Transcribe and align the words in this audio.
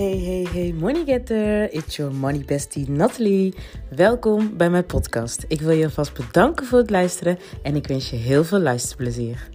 Hey, 0.00 0.18
hey, 0.18 0.46
hey, 0.52 0.72
money 0.72 1.04
getter. 1.04 1.72
It's 1.72 1.96
your 1.96 2.14
money 2.14 2.44
bestie 2.44 2.90
Natalie. 2.90 3.54
Welkom 3.90 4.56
bij 4.56 4.70
mijn 4.70 4.86
podcast. 4.86 5.44
Ik 5.48 5.60
wil 5.60 5.70
je 5.70 5.84
alvast 5.84 6.14
bedanken 6.14 6.66
voor 6.66 6.78
het 6.78 6.90
luisteren 6.90 7.38
en 7.62 7.76
ik 7.76 7.86
wens 7.86 8.10
je 8.10 8.16
heel 8.16 8.44
veel 8.44 8.58
luisterplezier. 8.58 9.48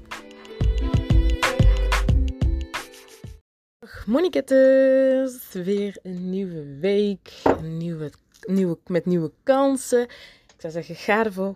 Money 4.06 4.30
getters, 4.32 5.52
weer 5.52 5.98
een 6.04 6.30
nieuwe 6.30 6.78
week, 6.80 7.34
een 7.44 7.78
nieuwe, 7.78 8.12
nieuwe, 8.48 8.78
met 8.88 9.06
nieuwe 9.06 9.32
kansen. 9.44 10.04
Ik 10.04 10.56
zou 10.58 10.74
zeggen, 10.74 10.96
ga 10.96 11.26
ervoor. 11.26 11.56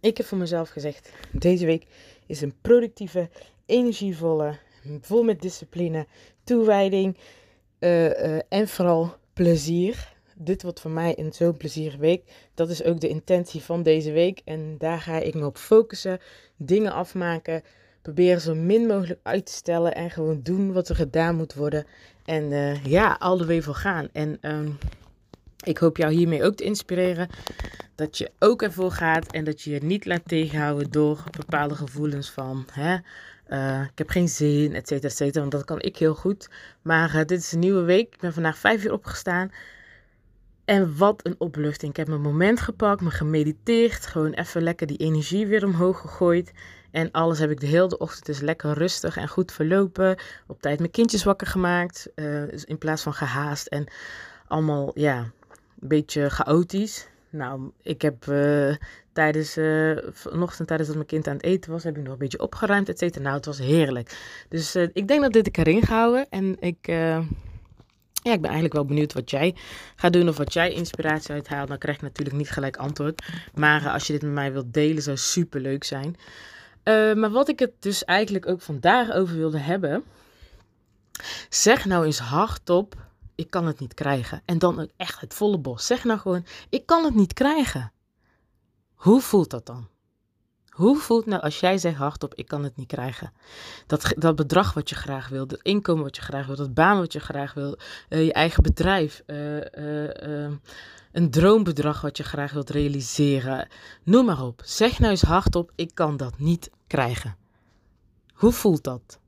Ik 0.00 0.16
heb 0.16 0.26
voor 0.26 0.38
mezelf 0.38 0.68
gezegd, 0.68 1.12
deze 1.32 1.66
week 1.66 1.86
is 2.26 2.40
een 2.40 2.54
productieve, 2.60 3.28
energievolle, 3.66 4.58
vol 5.00 5.22
met 5.22 5.42
discipline, 5.42 6.06
toewijding 6.44 7.16
uh, 7.80 8.04
uh, 8.04 8.38
en 8.48 8.68
vooral 8.68 9.16
plezier. 9.32 10.16
Dit 10.34 10.62
wordt 10.62 10.80
voor 10.80 10.90
mij 10.90 11.18
een 11.18 11.32
zo'n 11.32 11.56
plezierige 11.56 11.98
week. 11.98 12.22
Dat 12.54 12.70
is 12.70 12.84
ook 12.84 13.00
de 13.00 13.08
intentie 13.08 13.62
van 13.62 13.82
deze 13.82 14.12
week. 14.12 14.40
En 14.44 14.74
daar 14.78 15.00
ga 15.00 15.18
ik 15.18 15.34
me 15.34 15.46
op 15.46 15.56
focussen. 15.56 16.18
Dingen 16.56 16.92
afmaken. 16.92 17.62
Proberen 18.02 18.40
zo 18.40 18.54
min 18.54 18.86
mogelijk 18.86 19.20
uit 19.22 19.46
te 19.46 19.52
stellen. 19.52 19.94
En 19.94 20.10
gewoon 20.10 20.40
doen 20.42 20.72
wat 20.72 20.88
er 20.88 20.96
gedaan 20.96 21.36
moet 21.36 21.54
worden. 21.54 21.86
En 22.24 22.50
uh, 22.50 22.84
ja, 22.84 23.16
al 23.18 23.36
de 23.36 23.46
way 23.46 23.62
voor 23.62 23.74
gaan. 23.74 24.08
En 24.12 24.38
um, 24.40 24.78
ik 25.64 25.78
hoop 25.78 25.96
jou 25.96 26.12
hiermee 26.12 26.44
ook 26.44 26.54
te 26.54 26.64
inspireren. 26.64 27.28
Dat 27.94 28.18
je 28.18 28.30
ook 28.38 28.62
ervoor 28.62 28.90
gaat. 28.92 29.32
En 29.32 29.44
dat 29.44 29.62
je 29.62 29.70
je 29.70 29.80
niet 29.82 30.06
laat 30.06 30.22
tegenhouden 30.28 30.90
door 30.90 31.24
bepaalde 31.36 31.74
gevoelens 31.74 32.30
van. 32.30 32.66
Hè, 32.72 32.96
uh, 33.48 33.82
ik 33.82 33.98
heb 33.98 34.08
geen 34.08 34.28
zin, 34.28 34.74
et 34.74 34.88
cetera, 34.88 35.08
et 35.08 35.16
cetera. 35.16 35.40
Want 35.40 35.52
dat 35.52 35.64
kan 35.64 35.80
ik 35.80 35.96
heel 35.96 36.14
goed. 36.14 36.48
Maar 36.82 37.14
uh, 37.14 37.24
dit 37.24 37.38
is 37.38 37.52
een 37.52 37.58
nieuwe 37.58 37.82
week. 37.82 38.14
Ik 38.14 38.20
ben 38.20 38.32
vandaag 38.32 38.58
vijf 38.58 38.84
uur 38.84 38.92
opgestaan. 38.92 39.52
En 40.64 40.96
wat 40.96 41.26
een 41.26 41.34
opluchting. 41.38 41.90
Ik 41.90 41.96
heb 41.96 42.08
mijn 42.08 42.20
moment 42.20 42.60
gepakt, 42.60 43.00
me 43.00 43.10
gemediteerd. 43.10 44.06
Gewoon 44.06 44.32
even 44.32 44.62
lekker 44.62 44.86
die 44.86 44.96
energie 44.96 45.46
weer 45.46 45.64
omhoog 45.64 46.00
gegooid. 46.00 46.52
En 46.90 47.10
alles 47.10 47.38
heb 47.38 47.50
ik 47.50 47.60
de 47.60 47.66
hele 47.66 47.98
ochtend 47.98 48.26
dus 48.26 48.40
lekker 48.40 48.72
rustig 48.72 49.16
en 49.16 49.28
goed 49.28 49.52
verlopen. 49.52 50.16
Op 50.46 50.60
tijd 50.60 50.78
mijn 50.78 50.90
kindjes 50.90 51.24
wakker 51.24 51.46
gemaakt. 51.46 52.08
Uh, 52.14 52.42
in 52.64 52.78
plaats 52.78 53.02
van 53.02 53.14
gehaast 53.14 53.66
en 53.66 53.86
allemaal, 54.46 54.90
ja, 54.94 55.18
een 55.18 55.88
beetje 55.88 56.30
chaotisch. 56.30 57.08
Nou, 57.30 57.70
ik 57.82 58.02
heb 58.02 58.26
uh, 58.26 58.74
tijdens, 59.12 59.56
uh, 59.56 59.98
vanochtend 60.10 60.68
tijdens 60.68 60.88
dat 60.88 60.96
mijn 60.96 61.08
kind 61.08 61.28
aan 61.28 61.34
het 61.34 61.44
eten 61.44 61.70
was, 61.70 61.84
heb 61.84 61.96
ik 61.96 62.02
nog 62.02 62.12
een 62.12 62.18
beetje 62.18 62.42
opgeruimd, 62.42 62.88
et 62.88 62.98
cetera. 62.98 63.22
Nou, 63.22 63.36
het 63.36 63.46
was 63.46 63.58
heerlijk. 63.58 64.18
Dus 64.48 64.76
uh, 64.76 64.88
ik 64.92 65.08
denk 65.08 65.22
dat 65.22 65.32
dit 65.32 65.46
ik 65.46 65.56
erin 65.56 65.82
ga 65.82 65.94
houden. 65.94 66.26
En 66.30 66.56
ik, 66.60 66.86
ja, 66.86 68.32
ik 68.32 68.40
ben 68.40 68.44
eigenlijk 68.44 68.74
wel 68.74 68.84
benieuwd 68.84 69.12
wat 69.12 69.30
jij 69.30 69.54
gaat 69.96 70.12
doen 70.12 70.28
of 70.28 70.36
wat 70.36 70.52
jij 70.52 70.72
inspiratie 70.72 71.34
uithaalt. 71.34 71.68
Dan 71.68 71.78
krijg 71.78 71.96
ik 71.96 72.02
natuurlijk 72.02 72.36
niet 72.36 72.50
gelijk 72.50 72.76
antwoord. 72.76 73.24
Maar 73.54 73.88
als 73.88 74.06
je 74.06 74.12
dit 74.12 74.22
met 74.22 74.32
mij 74.32 74.52
wilt 74.52 74.72
delen, 74.72 75.02
zou 75.02 75.16
super 75.16 75.60
leuk 75.60 75.84
zijn. 75.84 76.16
maar 77.18 77.30
wat 77.30 77.48
ik 77.48 77.58
het 77.58 77.72
dus 77.80 78.04
eigenlijk 78.04 78.48
ook 78.48 78.60
vandaag 78.60 79.12
over 79.12 79.36
wilde 79.36 79.58
hebben. 79.58 80.04
Zeg 81.48 81.84
nou 81.84 82.04
eens 82.04 82.18
hardop 82.18 83.07
ik 83.38 83.50
kan 83.50 83.66
het 83.66 83.80
niet 83.80 83.94
krijgen. 83.94 84.42
En 84.44 84.58
dan 84.58 84.90
echt 84.96 85.20
het 85.20 85.34
volle 85.34 85.58
bos. 85.58 85.86
Zeg 85.86 86.04
nou 86.04 86.18
gewoon, 86.18 86.44
ik 86.68 86.86
kan 86.86 87.04
het 87.04 87.14
niet 87.14 87.32
krijgen. 87.32 87.92
Hoe 88.94 89.20
voelt 89.20 89.50
dat 89.50 89.66
dan? 89.66 89.88
Hoe 90.68 90.96
voelt 90.96 91.26
nou 91.26 91.42
als 91.42 91.60
jij 91.60 91.78
zegt 91.78 91.96
hardop, 91.96 92.34
ik 92.34 92.48
kan 92.48 92.64
het 92.64 92.76
niet 92.76 92.86
krijgen? 92.86 93.32
Dat, 93.86 94.12
dat 94.16 94.36
bedrag 94.36 94.74
wat 94.74 94.88
je 94.88 94.94
graag 94.94 95.28
wil, 95.28 95.46
dat 95.46 95.62
inkomen 95.62 96.02
wat 96.02 96.16
je 96.16 96.22
graag 96.22 96.46
wil, 96.46 96.56
dat 96.56 96.74
baan 96.74 96.98
wat 96.98 97.12
je 97.12 97.20
graag 97.20 97.54
wil, 97.54 97.78
uh, 98.08 98.24
je 98.24 98.32
eigen 98.32 98.62
bedrijf, 98.62 99.22
uh, 99.26 99.56
uh, 99.56 100.52
een 101.12 101.30
droombedrag 101.30 102.00
wat 102.00 102.16
je 102.16 102.22
graag 102.22 102.52
wilt 102.52 102.70
realiseren. 102.70 103.68
Noem 104.02 104.24
maar 104.24 104.42
op. 104.42 104.60
Zeg 104.64 104.98
nou 104.98 105.10
eens 105.10 105.22
hardop, 105.22 105.72
ik 105.74 105.90
kan 105.94 106.16
dat 106.16 106.38
niet 106.38 106.70
krijgen. 106.86 107.36
Hoe 108.34 108.52
voelt 108.52 108.84
dat? 108.84 109.18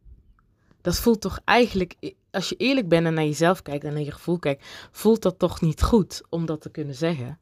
Dat 0.81 0.97
voelt 0.97 1.21
toch 1.21 1.41
eigenlijk, 1.45 2.15
als 2.31 2.49
je 2.49 2.57
eerlijk 2.57 2.89
bent 2.89 3.07
en 3.07 3.15
naar 3.15 3.25
jezelf 3.25 3.63
kijkt 3.63 3.85
en 3.85 3.93
naar 3.93 4.03
je 4.03 4.13
gevoel 4.13 4.39
kijkt, 4.39 4.65
voelt 4.91 5.23
dat 5.23 5.39
toch 5.39 5.61
niet 5.61 5.83
goed 5.83 6.23
om 6.29 6.47
dat 6.47 6.61
te 6.61 6.71
kunnen 6.71 6.95
zeggen. 6.95 7.39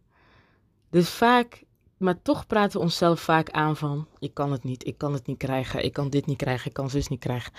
Dus 0.90 1.08
vaak, 1.08 1.64
maar 1.96 2.22
toch 2.22 2.46
praten 2.46 2.78
we 2.78 2.84
onszelf 2.84 3.20
vaak 3.20 3.50
aan 3.50 3.76
van, 3.76 4.06
ik 4.18 4.34
kan 4.34 4.52
het 4.52 4.64
niet, 4.64 4.86
ik 4.86 4.98
kan 4.98 5.12
het 5.12 5.26
niet 5.26 5.38
krijgen, 5.38 5.84
ik 5.84 5.92
kan 5.92 6.10
dit 6.10 6.26
niet 6.26 6.36
krijgen, 6.36 6.66
ik 6.66 6.72
kan 6.72 6.90
zus 6.90 7.08
niet 7.08 7.20
krijgen. 7.20 7.52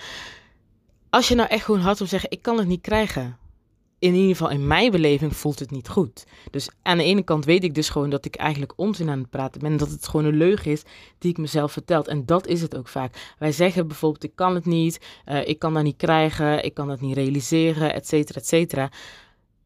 Als 1.10 1.28
je 1.28 1.34
nou 1.34 1.48
echt 1.48 1.64
gewoon 1.64 1.80
hardop 1.80 2.06
zegt, 2.06 2.26
ik 2.28 2.42
kan 2.42 2.58
het 2.58 2.66
niet 2.66 2.80
krijgen, 2.80 3.38
in 4.00 4.14
ieder 4.14 4.36
geval 4.36 4.50
in 4.50 4.66
mijn 4.66 4.90
beleving 4.90 5.36
voelt 5.36 5.58
het 5.58 5.70
niet 5.70 5.88
goed. 5.88 6.24
Dus 6.50 6.68
aan 6.82 6.96
de 6.96 7.04
ene 7.04 7.22
kant 7.22 7.44
weet 7.44 7.64
ik 7.64 7.74
dus 7.74 7.88
gewoon 7.88 8.10
dat 8.10 8.24
ik 8.24 8.36
eigenlijk 8.36 8.72
onzin 8.76 9.10
aan 9.10 9.18
het 9.18 9.30
praten 9.30 9.60
ben. 9.60 9.76
Dat 9.76 9.90
het 9.90 10.08
gewoon 10.08 10.26
een 10.26 10.36
leugen 10.36 10.70
is 10.70 10.82
die 11.18 11.30
ik 11.30 11.38
mezelf 11.38 11.72
vertel. 11.72 12.04
En 12.04 12.26
dat 12.26 12.46
is 12.46 12.62
het 12.62 12.76
ook 12.76 12.88
vaak. 12.88 13.34
Wij 13.38 13.52
zeggen 13.52 13.86
bijvoorbeeld, 13.86 14.24
ik 14.24 14.34
kan 14.34 14.54
het 14.54 14.66
niet, 14.66 15.00
uh, 15.26 15.48
ik 15.48 15.58
kan 15.58 15.74
dat 15.74 15.82
niet 15.82 15.96
krijgen, 15.96 16.64
ik 16.64 16.74
kan 16.74 16.88
dat 16.88 17.00
niet 17.00 17.16
realiseren, 17.16 17.94
et 17.94 18.06
cetera, 18.06 18.40
et 18.40 18.46
cetera. 18.46 18.90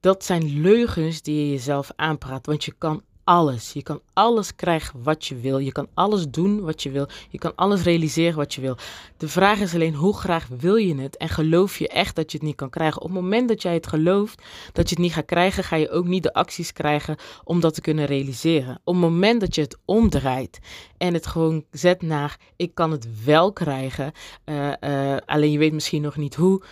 Dat 0.00 0.24
zijn 0.24 0.60
leugens 0.60 1.22
die 1.22 1.36
je 1.36 1.50
jezelf 1.50 1.90
aanpraat. 1.96 2.46
Want 2.46 2.64
je 2.64 2.74
kan 2.78 3.02
alles. 3.24 3.72
Je 3.72 3.82
kan 3.82 4.00
alles 4.12 4.54
krijgen 4.54 5.02
wat 5.02 5.26
je 5.26 5.36
wil. 5.36 5.58
Je 5.58 5.72
kan 5.72 5.88
alles 5.94 6.28
doen 6.28 6.60
wat 6.60 6.82
je 6.82 6.90
wil. 6.90 7.08
Je 7.30 7.38
kan 7.38 7.52
alles 7.54 7.82
realiseren 7.82 8.36
wat 8.36 8.54
je 8.54 8.60
wil. 8.60 8.76
De 9.16 9.28
vraag 9.28 9.60
is 9.60 9.74
alleen 9.74 9.94
hoe 9.94 10.16
graag 10.16 10.48
wil 10.58 10.76
je 10.76 10.94
het 10.94 11.16
en 11.16 11.28
geloof 11.28 11.78
je 11.78 11.88
echt 11.88 12.16
dat 12.16 12.32
je 12.32 12.38
het 12.38 12.46
niet 12.46 12.56
kan 12.56 12.70
krijgen. 12.70 13.02
Op 13.02 13.08
het 13.08 13.20
moment 13.20 13.48
dat 13.48 13.62
jij 13.62 13.74
het 13.74 13.86
gelooft 13.86 14.42
dat 14.72 14.88
je 14.88 14.94
het 14.94 15.04
niet 15.04 15.12
gaat 15.12 15.24
krijgen, 15.24 15.64
ga 15.64 15.76
je 15.76 15.90
ook 15.90 16.06
niet 16.06 16.22
de 16.22 16.32
acties 16.32 16.72
krijgen 16.72 17.16
om 17.44 17.60
dat 17.60 17.74
te 17.74 17.80
kunnen 17.80 18.04
realiseren. 18.04 18.80
Op 18.84 18.94
het 18.94 19.02
moment 19.02 19.40
dat 19.40 19.54
je 19.54 19.60
het 19.60 19.78
omdraait 19.84 20.58
en 20.98 21.14
het 21.14 21.26
gewoon 21.26 21.64
zet 21.70 22.02
naar 22.02 22.38
ik 22.56 22.74
kan 22.74 22.90
het 22.90 23.24
wel 23.24 23.52
krijgen, 23.52 24.12
uh, 24.44 24.72
uh, 24.80 25.16
alleen 25.26 25.50
je 25.50 25.58
weet 25.58 25.72
misschien 25.72 26.02
nog 26.02 26.16
niet 26.16 26.34
hoe, 26.34 26.62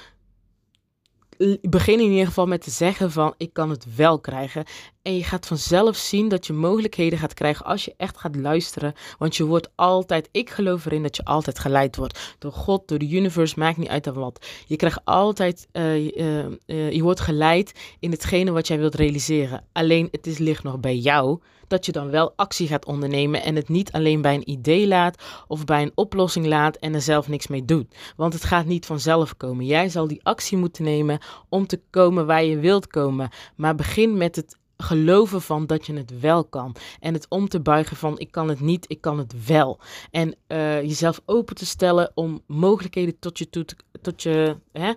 begin 1.60 2.00
in 2.00 2.10
ieder 2.10 2.26
geval 2.26 2.46
met 2.46 2.62
te 2.62 2.70
zeggen 2.70 3.10
van 3.10 3.34
ik 3.36 3.52
kan 3.52 3.70
het 3.70 3.96
wel 3.96 4.18
krijgen. 4.18 4.64
En 5.02 5.16
je 5.16 5.24
gaat 5.24 5.46
vanzelf 5.46 5.96
zien 5.96 6.28
dat 6.28 6.46
je 6.46 6.52
mogelijkheden 6.52 7.18
gaat 7.18 7.34
krijgen 7.34 7.66
als 7.66 7.84
je 7.84 7.94
echt 7.96 8.18
gaat 8.18 8.36
luisteren. 8.36 8.94
Want 9.18 9.36
je 9.36 9.44
wordt 9.44 9.70
altijd, 9.74 10.28
ik 10.32 10.50
geloof 10.50 10.86
erin 10.86 11.02
dat 11.02 11.16
je 11.16 11.24
altijd 11.24 11.58
geleid 11.58 11.96
wordt. 11.96 12.36
Door 12.38 12.52
God, 12.52 12.88
door 12.88 12.98
de 12.98 13.10
universe, 13.10 13.58
maakt 13.58 13.76
niet 13.76 13.88
uit 13.88 14.06
aan 14.06 14.14
wat. 14.14 14.46
Je 14.66 14.76
krijgt 14.76 15.00
altijd, 15.04 15.66
uh, 15.72 16.16
uh, 16.16 16.44
uh, 16.66 16.90
je 16.90 17.02
wordt 17.02 17.20
geleid 17.20 17.72
in 18.00 18.10
hetgene 18.10 18.50
wat 18.50 18.66
jij 18.66 18.78
wilt 18.78 18.94
realiseren. 18.94 19.64
Alleen 19.72 20.08
het 20.10 20.26
is, 20.26 20.38
ligt 20.38 20.62
nog 20.62 20.80
bij 20.80 20.96
jou 20.96 21.40
dat 21.72 21.86
je 21.86 21.92
dan 21.92 22.10
wel 22.10 22.32
actie 22.36 22.66
gaat 22.66 22.86
ondernemen 22.86 23.42
en 23.42 23.56
het 23.56 23.68
niet 23.68 23.92
alleen 23.92 24.22
bij 24.22 24.34
een 24.34 24.50
idee 24.50 24.86
laat 24.86 25.22
of 25.46 25.64
bij 25.64 25.82
een 25.82 25.92
oplossing 25.94 26.46
laat 26.46 26.76
en 26.76 26.94
er 26.94 27.00
zelf 27.00 27.28
niks 27.28 27.46
mee 27.46 27.64
doet. 27.64 27.94
Want 28.16 28.32
het 28.32 28.44
gaat 28.44 28.66
niet 28.66 28.86
vanzelf 28.86 29.36
komen. 29.36 29.66
Jij 29.66 29.88
zal 29.88 30.06
die 30.06 30.24
actie 30.24 30.58
moeten 30.58 30.84
nemen 30.84 31.18
om 31.48 31.66
te 31.66 31.80
komen 31.90 32.26
waar 32.26 32.44
je 32.44 32.58
wilt 32.58 32.86
komen. 32.86 33.30
Maar 33.56 33.74
begin 33.74 34.16
met 34.16 34.36
het 34.36 34.56
geloven 34.76 35.42
van 35.42 35.66
dat 35.66 35.86
je 35.86 35.94
het 35.94 36.20
wel 36.20 36.44
kan. 36.44 36.76
En 37.00 37.14
het 37.14 37.26
om 37.28 37.48
te 37.48 37.60
buigen 37.60 37.96
van 37.96 38.18
ik 38.18 38.30
kan 38.30 38.48
het 38.48 38.60
niet, 38.60 38.84
ik 38.88 39.00
kan 39.00 39.18
het 39.18 39.46
wel. 39.46 39.80
En 40.10 40.36
uh, 40.48 40.82
jezelf 40.82 41.20
open 41.24 41.54
te 41.54 41.66
stellen 41.66 42.12
om 42.14 42.42
mogelijkheden 42.46 43.18
tot 43.18 43.38
je 43.38 43.50
toe 43.50 43.64
tot 44.00 44.22
je, 44.22 44.56
hè, 44.72 44.92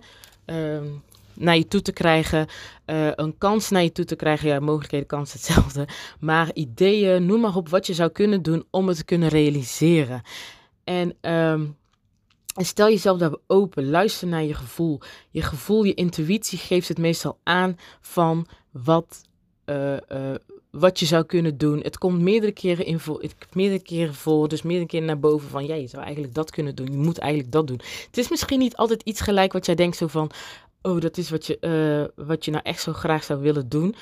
uh, 0.46 0.90
naar 1.34 1.56
je 1.56 1.68
toe 1.68 1.82
te 1.82 1.92
krijgen. 1.92 2.46
Uh, 2.86 3.10
een 3.14 3.38
kans 3.38 3.70
naar 3.70 3.82
je 3.82 3.92
toe 3.92 4.04
te 4.04 4.16
krijgen. 4.16 4.48
Ja, 4.48 4.60
mogelijkheden, 4.60 5.06
kans 5.06 5.32
hetzelfde. 5.32 5.88
Maar 6.20 6.50
ideeën, 6.54 7.26
noem 7.26 7.40
maar 7.40 7.56
op 7.56 7.68
wat 7.68 7.86
je 7.86 7.94
zou 7.94 8.10
kunnen 8.10 8.42
doen 8.42 8.64
om 8.70 8.88
het 8.88 8.96
te 8.96 9.04
kunnen 9.04 9.28
realiseren. 9.28 10.22
En 10.84 11.16
en 12.56 12.64
stel 12.64 12.88
jezelf 12.88 13.18
daar 13.18 13.34
open, 13.46 13.90
luister 13.90 14.28
naar 14.28 14.44
je 14.44 14.54
gevoel. 14.54 15.00
Je 15.30 15.42
gevoel, 15.42 15.84
je 15.84 15.94
intuïtie 15.94 16.58
geeft 16.58 16.88
het 16.88 16.98
meestal 16.98 17.38
aan 17.42 17.78
van 18.00 18.46
wat, 18.70 19.22
uh, 19.66 19.92
uh, 19.92 20.34
wat 20.70 21.00
je 21.00 21.06
zou 21.06 21.24
kunnen 21.24 21.58
doen. 21.58 21.80
Het 21.80 21.98
komt 21.98 22.20
meerdere 22.20 22.52
keren, 22.52 22.86
in 22.86 23.00
voor, 23.00 23.24
meerdere 23.52 23.82
keren 23.82 24.14
voor, 24.14 24.48
dus 24.48 24.62
meerdere 24.62 24.88
keren 24.88 25.06
naar 25.06 25.18
boven 25.18 25.48
van, 25.48 25.66
ja, 25.66 25.74
je 25.74 25.86
zou 25.86 26.02
eigenlijk 26.02 26.34
dat 26.34 26.50
kunnen 26.50 26.74
doen. 26.74 26.86
Je 26.90 26.96
moet 26.96 27.18
eigenlijk 27.18 27.52
dat 27.52 27.66
doen. 27.66 27.80
Het 28.06 28.18
is 28.18 28.28
misschien 28.28 28.58
niet 28.58 28.76
altijd 28.76 29.02
iets 29.02 29.20
gelijk 29.20 29.52
wat 29.52 29.66
jij 29.66 29.74
denkt 29.74 29.96
zo 29.96 30.06
van, 30.06 30.30
oh, 30.86 31.00
dat 31.00 31.16
is 31.16 31.30
wat 31.30 31.46
je, 31.46 31.58
uh, 32.16 32.26
wat 32.26 32.44
je 32.44 32.50
nou 32.50 32.62
echt 32.64 32.82
zo 32.82 32.92
graag 32.92 33.24
zou 33.24 33.40
willen 33.40 33.68
doen. 33.68 33.94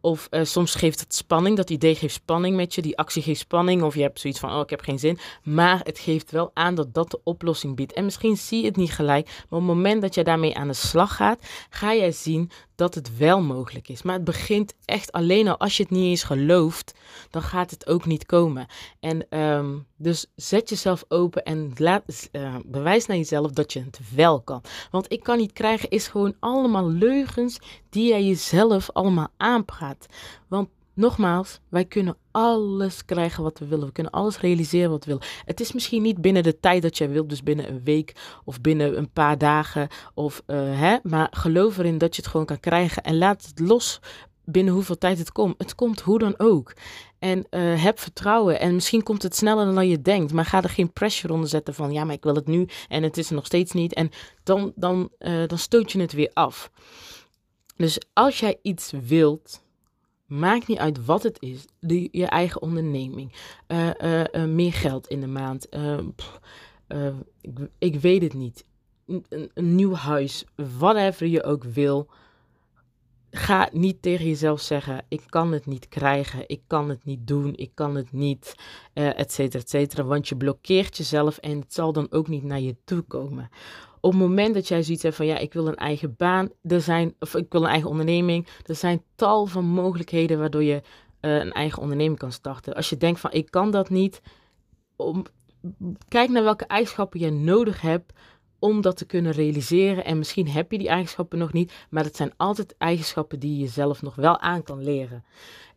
Of 0.00 0.28
uh, 0.30 0.44
soms 0.44 0.74
geeft 0.74 1.00
het 1.00 1.14
spanning, 1.14 1.56
dat 1.56 1.70
idee 1.70 1.94
geeft 1.94 2.14
spanning 2.14 2.56
met 2.56 2.74
je, 2.74 2.82
die 2.82 2.98
actie 2.98 3.22
geeft 3.22 3.40
spanning. 3.40 3.82
Of 3.82 3.94
je 3.94 4.02
hebt 4.02 4.20
zoiets 4.20 4.40
van, 4.40 4.52
oh, 4.52 4.60
ik 4.60 4.70
heb 4.70 4.80
geen 4.80 4.98
zin. 4.98 5.18
Maar 5.42 5.80
het 5.82 5.98
geeft 5.98 6.30
wel 6.30 6.50
aan 6.54 6.74
dat 6.74 6.94
dat 6.94 7.10
de 7.10 7.20
oplossing 7.24 7.76
biedt. 7.76 7.92
En 7.92 8.04
misschien 8.04 8.36
zie 8.36 8.60
je 8.60 8.66
het 8.66 8.76
niet 8.76 8.92
gelijk, 8.92 9.26
maar 9.26 9.60
op 9.60 9.66
het 9.66 9.76
moment 9.76 10.02
dat 10.02 10.14
je 10.14 10.24
daarmee 10.24 10.56
aan 10.56 10.68
de 10.68 10.74
slag 10.74 11.16
gaat, 11.16 11.46
ga 11.70 11.94
jij 11.94 12.12
zien 12.12 12.50
dat 12.74 12.94
het 12.94 13.16
wel 13.16 13.42
mogelijk 13.42 13.88
is. 13.88 14.02
Maar 14.02 14.14
het 14.14 14.24
begint 14.24 14.74
echt 14.84 15.12
alleen 15.12 15.48
al 15.48 15.58
als 15.58 15.76
je 15.76 15.82
het 15.82 15.92
niet 15.92 16.04
eens 16.04 16.22
gelooft, 16.22 16.94
dan 17.30 17.42
gaat 17.42 17.70
het 17.70 17.86
ook 17.86 18.04
niet 18.04 18.26
komen. 18.26 18.66
En 19.00 19.38
um, 19.38 19.86
Dus 19.96 20.26
zet 20.36 20.68
jezelf 20.68 21.04
open 21.08 21.42
en 21.42 21.72
laat, 21.76 22.28
uh, 22.32 22.56
bewijs 22.64 23.06
naar 23.06 23.16
jezelf 23.16 23.50
dat 23.50 23.72
je 23.72 23.80
het 23.80 24.00
wel 24.14 24.40
kan. 24.40 24.62
Want 24.90 25.12
ik 25.12 25.22
kan 25.22 25.38
niet 25.38 25.52
krijgen 25.52 25.88
is 25.90 26.08
gewoon 26.08 26.34
allemaal 26.38 26.90
leugens 26.90 27.58
die 27.90 28.08
jij 28.08 28.24
jezelf 28.24 28.90
allemaal 28.90 29.28
aanpraat. 29.36 30.06
Want 30.48 30.68
nogmaals, 30.94 31.60
wij 31.68 31.84
kunnen 31.84 32.16
alles 32.30 33.04
krijgen 33.04 33.42
wat 33.42 33.58
we 33.58 33.66
willen. 33.66 33.86
We 33.86 33.92
kunnen 33.92 34.12
alles 34.12 34.40
realiseren 34.40 34.90
wat 34.90 35.04
we 35.04 35.10
willen. 35.10 35.26
Het 35.44 35.60
is 35.60 35.72
misschien 35.72 36.02
niet 36.02 36.20
binnen 36.20 36.42
de 36.42 36.60
tijd 36.60 36.82
dat 36.82 36.98
jij 36.98 37.10
wilt, 37.10 37.28
dus 37.28 37.42
binnen 37.42 37.68
een 37.68 37.84
week 37.84 38.14
of 38.44 38.60
binnen 38.60 38.98
een 38.98 39.10
paar 39.10 39.38
dagen. 39.38 39.88
Of, 40.14 40.42
uh, 40.46 40.56
hè, 40.80 40.96
maar 41.02 41.28
geloof 41.30 41.78
erin 41.78 41.98
dat 41.98 42.16
je 42.16 42.22
het 42.22 42.30
gewoon 42.30 42.46
kan 42.46 42.60
krijgen 42.60 43.02
en 43.02 43.18
laat 43.18 43.46
het 43.46 43.68
los 43.68 44.00
binnen 44.44 44.74
hoeveel 44.74 44.98
tijd 44.98 45.18
het 45.18 45.32
komt. 45.32 45.54
Het 45.58 45.74
komt 45.74 46.00
hoe 46.00 46.18
dan 46.18 46.34
ook. 46.36 46.72
En 47.18 47.46
uh, 47.50 47.82
heb 47.82 47.98
vertrouwen. 47.98 48.60
En 48.60 48.74
misschien 48.74 49.02
komt 49.02 49.22
het 49.22 49.36
sneller 49.36 49.74
dan 49.74 49.88
je 49.88 50.02
denkt. 50.02 50.32
Maar 50.32 50.44
ga 50.44 50.62
er 50.62 50.68
geen 50.68 50.92
pressure 50.92 51.32
onder 51.32 51.48
zetten 51.48 51.74
van 51.74 51.92
ja, 51.92 52.04
maar 52.04 52.14
ik 52.14 52.24
wil 52.24 52.34
het 52.34 52.46
nu 52.46 52.68
en 52.88 53.02
het 53.02 53.18
is 53.18 53.28
er 53.28 53.34
nog 53.34 53.46
steeds 53.46 53.72
niet. 53.72 53.94
En 53.94 54.10
dan, 54.42 54.72
dan, 54.74 55.08
uh, 55.18 55.46
dan 55.46 55.58
stoot 55.58 55.92
je 55.92 56.00
het 56.00 56.12
weer 56.12 56.30
af. 56.32 56.70
Dus 57.76 57.98
als 58.12 58.40
jij 58.40 58.58
iets 58.62 58.92
wilt, 59.06 59.61
maakt 60.38 60.66
niet 60.66 60.78
uit 60.78 61.04
wat 61.04 61.22
het 61.22 61.36
is. 61.40 61.64
Je 62.10 62.26
eigen 62.26 62.62
onderneming. 62.62 63.32
Uh, 63.68 64.44
meer 64.44 64.72
geld 64.72 65.06
in 65.06 65.20
de 65.20 65.26
maand. 65.26 65.68
Ik, 67.40 67.58
ik, 67.78 68.00
weet 68.00 68.22
het 68.22 68.34
niet. 68.34 68.64
Een, 69.06 69.50
een 69.54 69.74
nieuw 69.74 69.94
huis. 69.94 70.44
Whatever 70.54 71.26
je 71.26 71.44
ook 71.44 71.64
wil 71.64 72.08
ga 73.34 73.68
niet 73.72 74.02
tegen 74.02 74.26
jezelf 74.26 74.60
zeggen: 74.60 75.04
ik 75.08 75.22
kan 75.28 75.52
het 75.52 75.66
niet 75.66 75.88
krijgen, 75.88 76.44
ik 76.46 76.62
kan 76.66 76.88
het 76.88 77.04
niet 77.04 77.26
doen, 77.26 77.54
ik 77.56 77.70
kan 77.74 77.94
het 77.94 78.12
niet, 78.12 78.54
uh, 78.94 79.18
et 79.18 79.32
cetera, 79.32 79.62
et 79.62 79.70
cetera. 79.70 80.04
Want 80.04 80.28
je 80.28 80.36
blokkeert 80.36 80.96
jezelf 80.96 81.38
en 81.38 81.60
het 81.60 81.74
zal 81.74 81.92
dan 81.92 82.06
ook 82.10 82.28
niet 82.28 82.42
naar 82.42 82.60
je 82.60 82.76
toe 82.84 83.02
komen. 83.02 83.48
Op 84.04 84.10
het 84.10 84.20
moment 84.20 84.54
dat 84.54 84.68
jij 84.68 84.82
zoiets 84.82 85.02
hebt 85.02 85.16
van 85.16 85.26
ja, 85.26 85.38
ik 85.38 85.52
wil 85.52 85.66
een 85.66 85.76
eigen 85.76 86.14
baan, 86.16 86.50
er 86.62 86.80
zijn, 86.80 87.14
of 87.18 87.34
ik 87.34 87.52
wil 87.52 87.62
een 87.62 87.68
eigen 87.68 87.90
onderneming, 87.90 88.46
er 88.66 88.74
zijn 88.74 89.02
tal 89.14 89.46
van 89.46 89.64
mogelijkheden 89.64 90.38
waardoor 90.38 90.62
je 90.62 90.82
uh, 91.20 91.36
een 91.36 91.52
eigen 91.52 91.82
onderneming 91.82 92.18
kan 92.18 92.32
starten. 92.32 92.74
Als 92.74 92.90
je 92.90 92.96
denkt 92.96 93.20
van 93.20 93.32
ik 93.32 93.50
kan 93.50 93.70
dat 93.70 93.90
niet, 93.90 94.22
om, 94.96 95.24
kijk 96.08 96.30
naar 96.30 96.42
welke 96.42 96.66
eigenschappen 96.66 97.20
je 97.20 97.30
nodig 97.30 97.80
hebt 97.80 98.12
om 98.62 98.80
dat 98.80 98.96
te 98.96 99.04
kunnen 99.04 99.32
realiseren. 99.32 100.04
En 100.04 100.18
misschien 100.18 100.48
heb 100.48 100.72
je 100.72 100.78
die 100.78 100.88
eigenschappen 100.88 101.38
nog 101.38 101.52
niet, 101.52 101.72
maar 101.90 102.04
het 102.04 102.16
zijn 102.16 102.32
altijd 102.36 102.74
eigenschappen 102.78 103.38
die 103.38 103.52
je 103.52 103.60
jezelf 103.60 104.02
nog 104.02 104.14
wel 104.14 104.38
aan 104.38 104.62
kan 104.62 104.82
leren. 104.82 105.24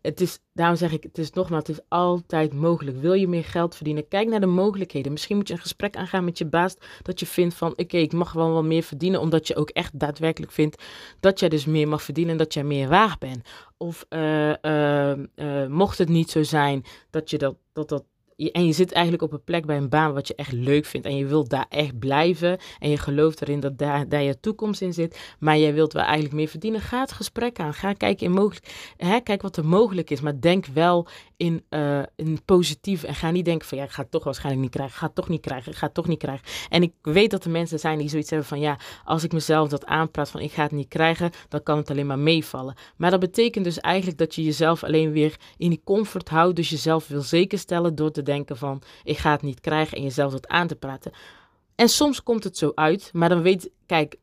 Het 0.02 0.22
is, 0.22 0.40
daarom 0.54 0.76
zeg 0.76 0.92
ik, 0.92 1.04
het 1.04 1.18
is 1.18 1.32
nogmaals, 1.32 1.68
het 1.68 1.78
is 1.78 1.84
altijd 1.88 2.54
mogelijk. 2.54 2.98
Wil 2.98 3.14
je 3.14 3.28
meer 3.28 3.44
geld 3.44 3.76
verdienen? 3.76 4.08
Kijk 4.08 4.28
naar 4.28 4.40
de 4.40 4.46
mogelijkheden. 4.46 5.12
Misschien 5.12 5.36
moet 5.36 5.48
je 5.48 5.54
een 5.54 5.60
gesprek 5.60 5.96
aangaan 5.96 6.24
met 6.26 6.38
je 6.38 6.46
baas, 6.46 6.76
dat 7.02 7.20
je 7.20 7.26
vindt 7.26 7.56
van, 7.56 7.72
oké, 7.72 7.98
ik 7.98 8.14
mag 8.14 8.34
wel 8.34 8.52
wat 8.52 8.64
meer 8.64 8.84
verdienen, 8.84 9.20
omdat 9.20 9.48
je 9.48 9.56
ook 9.56 9.70
echt 9.70 10.00
daadwerkelijk 10.00 10.52
vindt 10.52 10.84
dat 11.20 11.40
jij 11.40 11.50
dus 11.50 11.66
meer 11.66 11.88
mag 11.88 12.04
verdienen 12.04 12.32
en 12.32 12.38
dat 12.38 12.54
jij 12.54 12.64
meer 12.64 12.88
waard 12.88 13.20
bent. 13.20 13.50
Of 13.78 14.06
uh, 14.10 14.54
uh, 14.62 15.12
uh, 15.36 15.68
mocht 15.68 15.98
het 15.98 16.10
niet 16.10 16.32
zo 16.32 16.44
zijn 16.44 16.84
dat 17.10 17.30
je 17.30 17.38
dat, 17.38 17.56
dat, 17.74 17.90
dat 17.90 18.04
en 18.36 18.66
je 18.66 18.72
zit 18.72 18.92
eigenlijk 18.92 19.24
op 19.24 19.32
een 19.32 19.44
plek 19.44 19.66
bij 19.66 19.78
een 19.78 19.90
baan 19.90 20.14
wat 20.14 20.28
je 20.28 20.36
echt 20.36 20.52
leuk 20.52 20.86
vindt. 20.86 21.08
En 21.08 21.18
je 21.18 21.26
wilt 21.26 21.50
daar 21.50 21.66
echt 21.70 22.00
blijven. 22.00 22.58
En 22.80 22.90
je 22.90 22.98
gelooft 22.98 23.42
erin 23.42 23.60
dat 23.60 23.78
daar, 23.78 24.10
daar 24.10 24.22
je 24.22 24.40
toekomst 24.40 24.82
in 24.82 24.94
zit. 24.94 25.36
Maar 25.40 25.58
jij 25.58 25.74
wilt 25.74 25.94
wel 25.94 26.04
eigenlijk 26.04 26.34
meer 26.34 26.48
verdienen. 26.48 26.82
Ga 26.82 27.00
het 27.00 27.12
gesprek 27.12 27.60
aan. 27.60 27.74
Ga 27.74 27.94
kijken 27.94 28.26
in 28.26 28.32
mogelijk. 28.32 28.94
Hè, 28.98 29.20
kijk 29.20 29.42
wat 29.42 29.58
er 29.58 29.66
mogelijk 29.66 30.10
is. 30.10 30.22
Maar 30.22 30.40
denk 30.40 30.66
wel 30.66 31.08
in, 31.38 31.64
uh, 31.70 32.00
in 32.16 32.40
positief. 32.46 33.04
En 33.04 33.16
ga 33.16 33.32
niet 33.32 33.46
denken 33.46 33.68
van 33.68 33.78
ja, 33.78 33.84
ik 33.84 33.92
ga 33.92 34.02
het 34.02 34.12
toch 34.12 34.24
waarschijnlijk 34.24 34.64
niet 34.64 34.74
krijgen. 34.74 34.94
Ik 34.94 35.00
ga 35.00 35.06
het 35.06 35.16
toch 35.16 35.30
niet 35.30 35.42
krijgen. 35.42 35.72
Ik 35.72 35.78
ga 35.78 35.86
het 35.86 35.96
toch 35.96 36.08
niet 36.08 36.20
krijgen. 36.20 36.46
En 36.70 36.84
ik 36.84 36.94
weet 37.02 37.32
dat 37.32 37.44
er 37.46 37.52
mensen 37.52 37.80
zijn 37.80 37.98
die 37.98 38.10
zoiets 38.10 38.30
hebben 38.30 38.48
van 38.48 38.60
ja, 38.60 38.80
als 39.04 39.24
ik 39.24 39.32
mezelf 39.32 39.70
dat 39.70 39.86
aanpraat 39.86 40.30
van 40.30 40.42
ik 40.42 40.52
ga 40.52 40.64
het 40.64 40.72
niet 40.72 40.88
krijgen, 40.88 41.32
dan 41.50 41.64
kan 41.64 41.78
het 41.78 41.90
alleen 41.90 42.08
maar 42.08 42.20
meevallen. 42.20 42.76
Maar 42.98 43.12
dat 43.12 43.20
betekent 43.20 43.66
dus 43.66 43.80
eigenlijk 43.80 44.18
dat 44.18 44.36
je 44.36 44.44
jezelf 44.44 44.84
alleen 44.84 45.12
weer 45.12 45.36
in 45.58 45.70
die 45.70 45.82
comfort 45.84 46.30
houdt. 46.30 46.56
Dus 46.56 46.70
jezelf 46.70 47.08
wil 47.08 47.22
zeker 47.22 47.58
stellen 47.58 47.96
door 47.96 48.12
te 48.12 48.24
denken 48.25 48.57
van 48.57 48.81
ik 49.04 49.18
ga 49.18 49.31
het 49.31 49.42
niet 49.42 49.62
krijgen 49.62 49.98
en 49.98 50.04
jezelf 50.04 50.31
dat 50.31 50.48
aan 50.48 50.68
te 50.68 50.75
praten. 50.75 51.12
En 51.75 51.89
soms 51.89 52.24
komt 52.24 52.44
het 52.44 52.57
zo 52.57 52.72
uit, 52.75 53.10
maar 53.13 53.30
dan 53.30 53.42
weet, 53.42 53.69
kijk, 53.86 54.16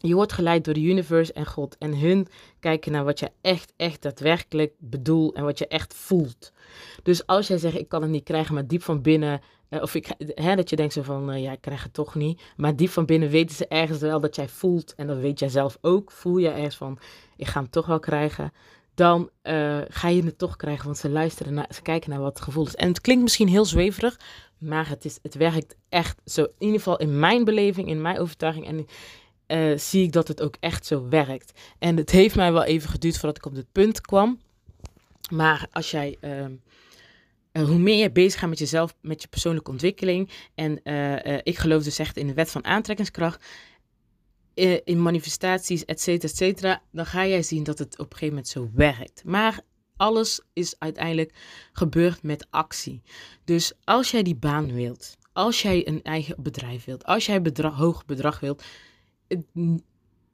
je 0.00 0.14
wordt 0.14 0.32
geleid 0.32 0.64
door 0.64 0.74
de 0.74 0.80
universe 0.80 1.32
en 1.32 1.46
God. 1.46 1.78
En 1.78 1.98
hun 1.98 2.28
kijken 2.60 2.92
naar 2.92 3.04
wat 3.04 3.18
je 3.18 3.30
echt, 3.40 3.72
echt 3.76 4.02
daadwerkelijk 4.02 4.72
bedoelt 4.78 5.34
en 5.34 5.44
wat 5.44 5.58
je 5.58 5.66
echt 5.66 5.94
voelt. 5.94 6.52
Dus 7.02 7.26
als 7.26 7.46
jij 7.46 7.58
zegt, 7.58 7.78
ik 7.78 7.88
kan 7.88 8.02
het 8.02 8.10
niet 8.10 8.24
krijgen, 8.24 8.54
maar 8.54 8.66
diep 8.66 8.82
van 8.82 9.02
binnen, 9.02 9.40
eh, 9.68 9.82
of 9.82 9.94
ik, 9.94 10.14
hè, 10.18 10.56
dat 10.56 10.70
je 10.70 10.76
denkt 10.76 10.92
zo 10.92 11.02
van, 11.02 11.30
uh, 11.30 11.42
ja, 11.42 11.52
ik 11.52 11.60
krijg 11.60 11.82
het 11.82 11.92
toch 11.92 12.14
niet. 12.14 12.42
Maar 12.56 12.76
diep 12.76 12.90
van 12.90 13.06
binnen 13.06 13.28
weten 13.28 13.56
ze 13.56 13.68
ergens 13.68 13.98
wel 13.98 14.20
dat 14.20 14.36
jij 14.36 14.48
voelt, 14.48 14.94
en 14.94 15.06
dat 15.06 15.18
weet 15.18 15.38
jij 15.38 15.48
zelf 15.48 15.78
ook, 15.80 16.10
voel 16.10 16.36
je 16.36 16.48
ergens 16.48 16.76
van, 16.76 16.98
ik 17.36 17.46
ga 17.46 17.60
hem 17.60 17.70
toch 17.70 17.86
wel 17.86 18.00
krijgen 18.00 18.52
dan 18.98 19.30
uh, 19.42 19.78
ga 19.88 20.08
je 20.08 20.24
het 20.24 20.38
toch 20.38 20.56
krijgen. 20.56 20.84
Want 20.84 20.98
ze 20.98 21.08
luisteren 21.08 21.54
naar, 21.54 21.66
ze 21.74 21.82
kijken 21.82 22.10
naar 22.10 22.20
wat 22.20 22.34
het 22.34 22.42
gevoel 22.42 22.66
is. 22.66 22.74
En 22.74 22.88
het 22.88 23.00
klinkt 23.00 23.22
misschien 23.22 23.48
heel 23.48 23.64
zweverig, 23.64 24.20
maar 24.58 24.88
het, 24.88 25.04
is, 25.04 25.18
het 25.22 25.34
werkt 25.34 25.76
echt 25.88 26.20
zo. 26.24 26.42
In 26.42 26.52
ieder 26.58 26.76
geval 26.76 26.96
in 26.98 27.18
mijn 27.18 27.44
beleving, 27.44 27.88
in 27.88 28.02
mijn 28.02 28.18
overtuiging. 28.18 28.66
En 28.66 28.86
uh, 29.46 29.78
zie 29.78 30.02
ik 30.02 30.12
dat 30.12 30.28
het 30.28 30.42
ook 30.42 30.56
echt 30.60 30.86
zo 30.86 31.08
werkt. 31.08 31.60
En 31.78 31.96
het 31.96 32.10
heeft 32.10 32.36
mij 32.36 32.52
wel 32.52 32.64
even 32.64 32.90
geduurd 32.90 33.18
voordat 33.18 33.36
ik 33.36 33.46
op 33.46 33.54
dit 33.54 33.72
punt 33.72 34.00
kwam. 34.00 34.40
Maar 35.30 35.66
als 35.70 35.90
jij. 35.90 36.16
Uh, 36.20 36.46
hoe 37.52 37.78
meer 37.78 37.96
je 38.02 38.10
bezig 38.10 38.40
gaat 38.40 38.48
met 38.48 38.58
jezelf, 38.58 38.94
met 39.00 39.22
je 39.22 39.28
persoonlijke 39.28 39.70
ontwikkeling. 39.70 40.30
En 40.54 40.80
ik 41.42 41.58
geloof 41.58 41.82
dus 41.82 41.98
echt 41.98 42.16
in 42.16 42.26
de 42.26 42.34
wet 42.34 42.50
van 42.50 42.64
aantrekkingskracht 42.64 43.44
in 44.84 45.02
manifestaties, 45.02 45.84
et 45.84 46.00
cetera, 46.00 46.28
et 46.28 46.36
cetera, 46.36 46.82
dan 46.92 47.06
ga 47.06 47.26
jij 47.26 47.42
zien 47.42 47.62
dat 47.62 47.78
het 47.78 47.98
op 47.98 48.12
een 48.12 48.18
gegeven 48.18 48.28
moment 48.28 48.48
zo 48.48 48.70
werkt. 48.74 49.24
Maar 49.24 49.60
alles 49.96 50.40
is 50.52 50.74
uiteindelijk 50.78 51.34
gebeurd 51.72 52.22
met 52.22 52.46
actie. 52.50 53.02
Dus 53.44 53.72
als 53.84 54.10
jij 54.10 54.22
die 54.22 54.36
baan 54.36 54.72
wilt, 54.72 55.16
als 55.32 55.62
jij 55.62 55.88
een 55.88 56.02
eigen 56.02 56.42
bedrijf 56.42 56.84
wilt, 56.84 57.04
als 57.04 57.26
jij 57.26 57.42
bedrag, 57.42 57.76
hoog 57.76 58.04
bedrag 58.04 58.40
wilt, 58.40 58.64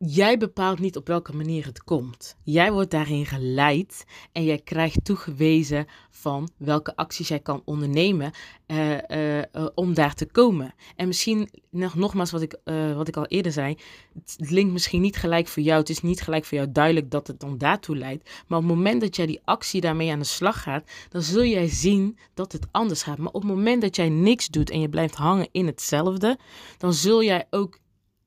jij 0.06 0.38
bepaalt 0.38 0.78
niet 0.78 0.96
op 0.96 1.06
welke 1.06 1.36
manier 1.36 1.64
het 1.64 1.84
komt. 1.84 2.36
Jij 2.42 2.72
wordt 2.72 2.90
daarin 2.90 3.26
geleid 3.26 4.04
en 4.32 4.44
jij 4.44 4.58
krijgt 4.58 5.04
toegewezen 5.04 5.86
van 6.10 6.48
welke 6.56 6.96
acties 6.96 7.28
jij 7.28 7.40
kan 7.40 7.62
ondernemen 7.64 8.32
uh, 8.66 8.92
uh, 9.08 9.38
uh, 9.38 9.44
om 9.74 9.94
daar 9.94 10.14
te 10.14 10.26
komen. 10.26 10.74
En 10.96 11.06
misschien 11.06 11.48
nog, 11.70 11.94
nogmaals 11.94 12.30
wat 12.30 12.42
ik, 12.42 12.56
wat 12.94 13.08
ik 13.08 13.16
al 13.16 13.26
eerder 13.26 13.52
zei, 13.52 13.78
het 14.14 14.50
linkt 14.50 14.72
misschien 14.72 15.00
niet 15.00 15.17
gelijk 15.17 15.48
voor 15.48 15.62
jou. 15.62 15.79
Het 15.79 15.88
is 15.88 16.00
niet 16.00 16.20
gelijk 16.20 16.44
voor 16.44 16.58
jou 16.58 16.72
duidelijk 16.72 17.10
dat 17.10 17.26
het 17.26 17.40
dan 17.40 17.58
daartoe 17.58 17.96
leidt. 17.96 18.31
Maar 18.46 18.58
op 18.58 18.64
het 18.64 18.74
moment 18.74 19.00
dat 19.00 19.17
jij 19.17 19.26
die 19.26 19.40
actie 19.44 19.81
daarmee 19.81 20.12
aan 20.12 20.19
de 20.19 20.24
slag 20.24 20.62
gaat, 20.62 20.90
dan 21.08 21.22
zul 21.22 21.44
jij 21.44 21.69
zien 21.69 22.19
dat 22.34 22.52
het 22.52 22.67
anders 22.70 23.02
gaat. 23.02 23.19
Maar 23.19 23.32
op 23.32 23.43
het 23.43 23.50
moment 23.50 23.82
dat 23.82 23.96
jij 23.96 24.08
niks 24.08 24.48
doet 24.48 24.70
en 24.70 24.81
je 24.81 24.88
blijft 24.88 25.14
hangen 25.14 25.48
in 25.52 25.67
hetzelfde, 25.67 26.38
dan 26.79 26.93
zul 26.93 27.22
jij 27.22 27.46
ook 27.50 27.79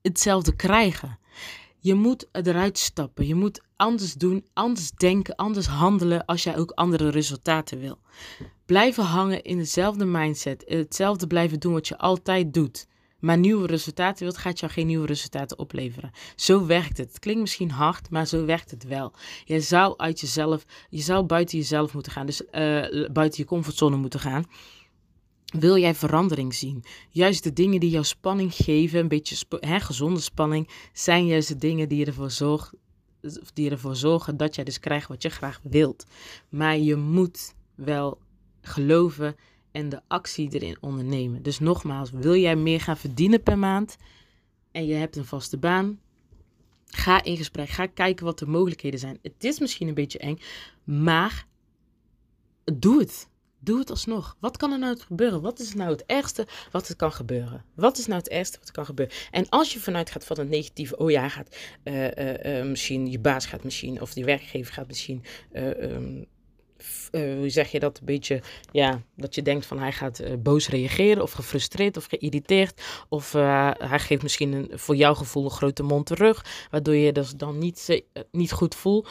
hetzelfde 0.01 0.55
krijgen. 0.55 1.19
Je 1.87 1.93
moet 1.93 2.27
eruit 2.31 2.77
stappen. 2.77 3.27
Je 3.27 3.35
moet 3.35 3.61
anders 3.75 4.13
doen, 4.13 4.45
anders 4.53 4.91
denken, 4.91 5.35
anders 5.35 5.67
handelen 5.67 6.25
als 6.25 6.43
jij 6.43 6.57
ook 6.57 6.71
andere 6.71 7.09
resultaten 7.09 7.79
wil. 7.79 7.97
Blijven 8.65 9.03
hangen 9.03 9.43
in 9.43 9.57
dezelfde 9.57 10.05
mindset, 10.05 10.63
hetzelfde 10.65 11.27
blijven 11.27 11.59
doen 11.59 11.73
wat 11.73 11.87
je 11.87 11.97
altijd 11.97 12.53
doet. 12.53 12.87
Maar 13.19 13.37
nieuwe 13.37 13.67
resultaten 13.67 14.23
wilt, 14.23 14.37
gaat 14.37 14.59
jou 14.59 14.71
geen 14.71 14.87
nieuwe 14.87 15.05
resultaten 15.05 15.59
opleveren. 15.59 16.11
Zo 16.35 16.65
werkt 16.65 16.97
het. 16.97 17.07
Het 17.07 17.19
klinkt 17.19 17.41
misschien 17.41 17.71
hard, 17.71 18.09
maar 18.09 18.27
zo 18.27 18.45
werkt 18.45 18.71
het 18.71 18.83
wel. 18.83 19.13
Je 19.45 19.59
zou 19.61 19.93
uit 19.97 20.19
jezelf, 20.19 20.65
je 20.89 21.01
zou 21.01 21.25
buiten 21.25 21.57
jezelf 21.57 21.93
moeten 21.93 22.11
gaan, 22.11 22.25
dus 22.25 22.41
uh, 22.41 22.49
buiten 23.11 23.41
je 23.41 23.45
comfortzone 23.45 23.95
moeten 23.95 24.19
gaan. 24.19 24.45
Wil 25.47 25.77
jij 25.77 25.95
verandering 25.95 26.53
zien? 26.55 26.83
Juist 27.09 27.43
de 27.43 27.53
dingen 27.53 27.79
die 27.79 27.89
jou 27.89 28.03
spanning 28.03 28.53
geven, 28.53 28.99
een 28.99 29.07
beetje 29.07 29.45
hè, 29.59 29.79
gezonde 29.79 30.19
spanning, 30.19 30.69
zijn 30.93 31.25
juist 31.25 31.47
de 31.47 31.57
dingen 31.57 31.89
die 31.89 32.05
ervoor, 32.05 32.69
die 33.53 33.69
ervoor 33.69 33.95
zorgen 33.95 34.37
dat 34.37 34.55
jij 34.55 34.63
dus 34.63 34.79
krijgt 34.79 35.07
wat 35.07 35.21
je 35.21 35.29
graag 35.29 35.59
wilt. 35.63 36.05
Maar 36.49 36.77
je 36.77 36.95
moet 36.95 37.55
wel 37.75 38.19
geloven 38.61 39.35
en 39.71 39.89
de 39.89 40.01
actie 40.07 40.49
erin 40.51 40.77
ondernemen. 40.79 41.43
Dus 41.43 41.59
nogmaals, 41.59 42.11
wil 42.11 42.35
jij 42.35 42.55
meer 42.55 42.81
gaan 42.81 42.97
verdienen 42.97 43.43
per 43.43 43.57
maand 43.57 43.97
en 44.71 44.85
je 44.85 44.93
hebt 44.93 45.15
een 45.15 45.25
vaste 45.25 45.57
baan? 45.57 45.99
Ga 46.85 47.23
in 47.23 47.37
gesprek, 47.37 47.69
ga 47.69 47.85
kijken 47.85 48.25
wat 48.25 48.39
de 48.39 48.47
mogelijkheden 48.47 48.99
zijn. 48.99 49.19
Het 49.21 49.43
is 49.43 49.59
misschien 49.59 49.87
een 49.87 49.93
beetje 49.93 50.19
eng, 50.19 50.39
maar 50.83 51.47
doe 52.73 52.99
het. 52.99 53.29
Doe 53.59 53.79
het 53.79 53.89
alsnog. 53.89 54.35
Wat 54.39 54.57
kan 54.57 54.71
er 54.71 54.79
nou 54.79 54.99
gebeuren? 54.99 55.41
Wat 55.41 55.59
is 55.59 55.73
nou 55.73 55.91
het 55.91 56.05
ergste 56.05 56.47
wat 56.71 56.89
er 56.89 56.95
kan 56.95 57.11
gebeuren? 57.11 57.65
Wat 57.75 57.97
is 57.97 58.05
nou 58.05 58.19
het 58.19 58.29
ergste 58.29 58.57
wat 58.59 58.67
er 58.67 58.73
kan 58.73 58.85
gebeuren? 58.85 59.15
En 59.31 59.49
als 59.49 59.73
je 59.73 59.79
vanuit 59.79 60.09
gaat 60.09 60.25
van 60.25 60.39
het 60.39 60.49
negatieve, 60.49 60.97
oh 60.97 61.11
ja, 61.11 61.29
gaat 61.29 61.57
uh, 61.83 62.11
uh, 62.11 62.59
uh, 62.59 62.65
misschien 62.65 63.11
je 63.11 63.19
baas 63.19 63.45
gaat 63.45 63.63
misschien, 63.63 64.01
of 64.01 64.13
die 64.13 64.25
werkgever 64.25 64.73
gaat 64.73 64.87
misschien 64.87 65.23
um, 65.55 66.25
hoe 67.11 67.49
zeg 67.49 67.71
je 67.71 67.79
dat, 67.79 67.99
een 67.99 68.05
beetje, 68.05 68.41
ja, 68.71 69.01
dat 69.15 69.35
je 69.35 69.41
denkt 69.41 69.65
van 69.65 69.79
hij 69.79 69.91
gaat 69.91 70.43
boos 70.43 70.69
reageren 70.69 71.23
of 71.23 71.31
gefrustreerd 71.31 71.97
of 71.97 72.05
geïrriteerd. 72.05 72.81
Of 73.09 73.31
hij 73.31 73.99
geeft 73.99 74.23
misschien 74.23 74.51
een, 74.53 74.69
voor 74.73 74.95
jouw 74.95 75.13
gevoel 75.13 75.43
een 75.43 75.51
grote 75.51 75.83
mond 75.83 76.05
terug, 76.05 76.67
waardoor 76.71 76.95
je 76.95 77.11
dus 77.11 77.31
dan 77.31 77.57
niet, 77.57 78.03
niet 78.31 78.51
goed 78.51 78.75
voelt. 78.75 79.09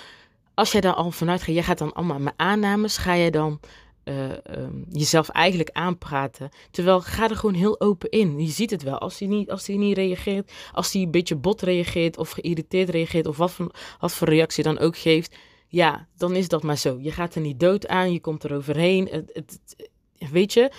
Als 0.54 0.72
jij 0.72 0.80
daar 0.80 0.94
al 0.94 1.10
vanuit 1.10 1.42
gaat, 1.42 1.54
jij 1.54 1.62
gaat 1.62 1.78
dan 1.78 1.92
allemaal 1.92 2.18
met 2.18 2.34
aannames, 2.36 2.96
ga 2.96 3.14
je 3.14 3.30
dan 3.30 3.60
uh, 4.08 4.30
um, 4.30 4.84
jezelf 4.88 5.28
eigenlijk 5.28 5.70
aanpraten. 5.70 6.48
Terwijl 6.70 7.00
ga 7.00 7.30
er 7.30 7.36
gewoon 7.36 7.54
heel 7.54 7.80
open 7.80 8.10
in. 8.10 8.40
Je 8.40 8.50
ziet 8.50 8.70
het 8.70 8.82
wel. 8.82 8.98
Als 8.98 9.18
hij 9.18 9.28
niet, 9.28 9.50
als 9.50 9.66
hij 9.66 9.76
niet 9.76 9.96
reageert, 9.96 10.52
als 10.72 10.92
hij 10.92 11.02
een 11.02 11.10
beetje 11.10 11.36
bot 11.36 11.62
reageert 11.62 12.18
of 12.18 12.30
geïrriteerd 12.30 12.88
reageert 12.88 13.26
of 13.26 13.36
wat 13.36 13.52
voor, 13.52 13.70
wat 14.00 14.12
voor 14.12 14.28
reactie 14.28 14.64
dan 14.64 14.78
ook 14.78 14.96
geeft. 14.96 15.36
Ja, 15.68 16.08
dan 16.16 16.36
is 16.36 16.48
dat 16.48 16.62
maar 16.62 16.78
zo. 16.78 16.98
Je 17.00 17.12
gaat 17.12 17.34
er 17.34 17.40
niet 17.40 17.60
dood 17.60 17.86
aan, 17.86 18.12
je 18.12 18.20
komt 18.20 18.44
er 18.44 18.54
overheen. 18.54 19.08
Het, 19.10 19.30
het, 19.32 19.88
weet 20.30 20.52
je, 20.52 20.72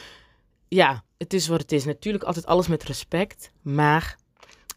ja, 0.67 1.03
het 1.17 1.33
is 1.33 1.47
wat 1.47 1.61
het 1.61 1.71
is. 1.71 1.85
Natuurlijk 1.85 2.23
altijd 2.23 2.45
alles 2.45 2.67
met 2.67 2.83
respect, 2.83 3.51
maar 3.61 4.17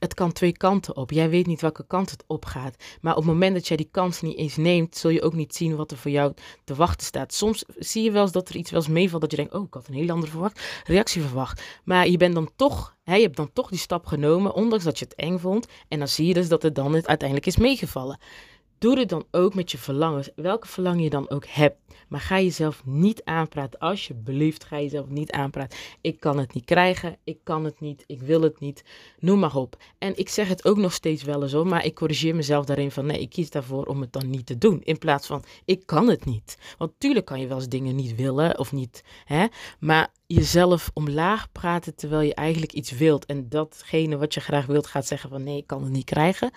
het 0.01 0.15
kan 0.15 0.33
twee 0.33 0.53
kanten 0.53 0.97
op. 0.97 1.11
Jij 1.11 1.31
weet 1.31 1.47
niet 1.47 1.61
welke 1.61 1.87
kant 1.87 2.11
het 2.11 2.25
opgaat. 2.27 2.77
Maar 3.01 3.13
op 3.13 3.23
het 3.23 3.33
moment 3.33 3.55
dat 3.55 3.69
jij 3.69 3.77
die 3.77 3.89
kans 3.91 4.21
niet 4.21 4.37
eens 4.37 4.57
neemt, 4.57 4.97
zul 4.97 5.11
je 5.11 5.23
ook 5.23 5.35
niet 5.35 5.55
zien 5.55 5.77
wat 5.77 5.91
er 5.91 5.97
voor 5.97 6.11
jou 6.11 6.33
te 6.65 6.75
wachten 6.75 7.07
staat. 7.07 7.35
Soms 7.35 7.65
zie 7.79 8.03
je 8.03 8.11
wel 8.11 8.23
eens 8.23 8.33
dat 8.33 8.49
er 8.49 8.57
iets 8.57 8.71
wel 8.71 8.81
eens 8.81 8.91
meevalt 8.91 9.21
dat 9.21 9.31
je 9.31 9.37
denkt, 9.37 9.55
oh, 9.55 9.67
ik 9.67 9.75
had 9.75 9.89
een 9.89 9.95
hele 9.95 10.13
andere 10.13 10.33
verwacht, 10.33 10.83
reactie 10.87 11.23
verwacht. 11.23 11.63
Maar 11.85 12.09
je 12.09 12.17
bent 12.17 12.35
dan 12.35 12.51
toch, 12.57 12.97
hè, 13.03 13.15
je 13.15 13.23
hebt 13.23 13.37
dan 13.37 13.53
toch 13.53 13.69
die 13.69 13.79
stap 13.79 14.07
genomen, 14.07 14.55
ondanks 14.55 14.85
dat 14.85 14.99
je 14.99 15.05
het 15.05 15.15
eng 15.15 15.39
vond. 15.39 15.67
En 15.89 15.99
dan 15.99 16.09
zie 16.09 16.27
je 16.27 16.35
dus 16.35 16.49
dat 16.49 16.63
het 16.63 16.75
dan 16.75 16.95
uiteindelijk 16.95 17.47
is 17.47 17.57
meegevallen. 17.57 18.19
Doe 18.81 18.99
het 18.99 19.09
dan 19.09 19.25
ook 19.31 19.55
met 19.55 19.71
je 19.71 19.79
verlangens, 19.79 20.31
welke 20.35 20.67
verlangen 20.67 21.03
je 21.03 21.11
dan 21.11 21.31
ook 21.31 21.47
hebt. 21.47 21.77
Maar 22.09 22.21
ga 22.21 22.41
jezelf 22.41 22.83
niet 22.85 23.25
aanpraten. 23.25 23.79
Alsjeblieft, 23.79 24.65
ga 24.65 24.81
jezelf 24.81 25.09
niet 25.09 25.31
aanpraten. 25.31 25.79
Ik 26.01 26.21
kan 26.21 26.39
het 26.39 26.55
niet 26.55 26.65
krijgen, 26.65 27.17
ik 27.25 27.39
kan 27.45 27.65
het 27.65 27.81
niet, 27.81 28.05
ik 28.07 28.21
wil 28.21 28.43
het 28.43 28.61
niet. 28.61 28.85
Noem 29.19 29.39
maar 29.39 29.57
op. 29.57 29.77
En 29.99 30.19
ik 30.19 30.29
zeg 30.29 30.49
het 30.49 30.65
ook 30.65 30.77
nog 30.77 30.93
steeds 30.93 31.23
wel 31.23 31.43
eens 31.43 31.53
hoor, 31.53 31.67
maar 31.67 31.85
ik 31.85 31.95
corrigeer 31.95 32.35
mezelf 32.35 32.65
daarin 32.65 32.91
van 32.91 33.07
nee, 33.07 33.21
ik 33.21 33.31
kies 33.31 33.51
daarvoor 33.51 33.85
om 33.85 34.01
het 34.01 34.13
dan 34.13 34.31
niet 34.31 34.47
te 34.47 34.59
doen. 34.59 34.81
In 34.83 34.99
plaats 34.99 35.27
van 35.27 35.45
ik 35.65 35.87
kan 35.87 36.09
het 36.09 36.25
niet. 36.25 36.59
Want 36.79 36.93
tuurlijk 36.99 37.27
kan 37.27 37.41
je 37.41 37.47
wel 37.47 37.57
eens 37.57 37.69
dingen 37.69 37.97
niet 37.97 38.15
willen 38.15 38.59
of 38.59 38.73
niet, 38.73 39.05
hè. 39.25 39.47
Maar 39.79 40.13
jezelf 40.27 40.91
omlaag 40.95 41.53
praten 41.53 41.95
terwijl 41.95 42.23
je 42.23 42.35
eigenlijk 42.35 42.73
iets 42.73 42.91
wilt. 42.91 43.27
En 43.27 43.49
datgene 43.49 44.17
wat 44.17 44.35
je 44.35 44.41
graag 44.41 44.67
wilt 44.67 44.87
gaat 44.87 45.07
zeggen 45.07 45.31
van 45.31 45.43
nee, 45.43 45.57
ik 45.57 45.67
kan 45.67 45.83
het 45.83 45.93
niet 45.93 46.05
krijgen 46.05 46.53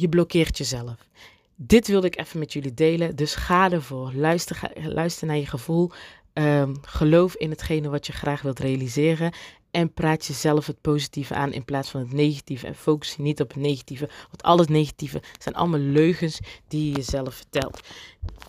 je 0.00 0.08
blokkeert 0.08 0.58
jezelf. 0.58 1.08
Dit 1.56 1.88
wilde 1.88 2.06
ik 2.06 2.18
even 2.18 2.38
met 2.38 2.52
jullie 2.52 2.74
delen. 2.74 3.16
Dus 3.16 3.34
ga 3.34 3.70
ervoor. 3.70 4.12
Luister, 4.14 4.60
luister 4.74 5.26
naar 5.26 5.36
je 5.36 5.46
gevoel. 5.46 5.90
Um, 6.32 6.76
geloof 6.82 7.34
in 7.34 7.50
hetgene 7.50 7.88
wat 7.88 8.06
je 8.06 8.12
graag 8.12 8.42
wilt 8.42 8.58
realiseren. 8.58 9.32
En 9.70 9.92
praat 9.92 10.26
jezelf 10.26 10.66
het 10.66 10.80
positieve 10.80 11.34
aan 11.34 11.52
in 11.52 11.64
plaats 11.64 11.90
van 11.90 12.00
het 12.00 12.12
negatieve. 12.12 12.66
En 12.66 12.74
focus 12.74 13.14
je 13.14 13.22
niet 13.22 13.40
op 13.40 13.48
het 13.48 13.62
negatieve. 13.62 14.08
Want 14.22 14.42
al 14.42 14.58
het 14.58 14.68
negatieve 14.68 15.22
zijn 15.38 15.54
allemaal 15.54 15.80
leugens 15.80 16.38
die 16.68 16.90
je 16.90 16.96
jezelf 16.96 17.34
vertelt. 17.34 17.80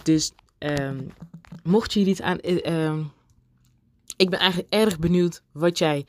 Dus 0.03 0.31
um, 0.59 1.11
mocht 1.63 1.93
je 1.93 1.99
iets 1.99 2.21
aan. 2.21 2.37
Um, 2.43 3.11
ik 4.17 4.29
ben 4.29 4.39
eigenlijk 4.39 4.73
erg 4.73 4.99
benieuwd 4.99 5.41
wat 5.51 5.77
jij 5.77 6.05